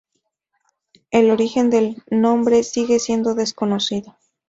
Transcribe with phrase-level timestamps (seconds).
[1.11, 4.17] El origen del nombre sigue siendo desconocido.